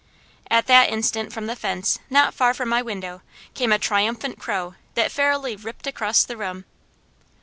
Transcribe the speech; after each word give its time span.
At 0.49 0.65
that 0.65 0.89
instant 0.89 1.31
from 1.31 1.45
the 1.45 1.55
fence 1.55 1.99
not 2.09 2.33
far 2.33 2.55
from 2.55 2.69
my 2.69 2.81
window 2.81 3.21
came 3.53 3.71
a 3.71 3.77
triumphant 3.77 4.39
crow 4.39 4.73
that 4.95 5.11
fairly 5.11 5.55
ripped 5.55 5.85
across 5.85 6.23
the 6.23 6.37
room. 6.37 6.65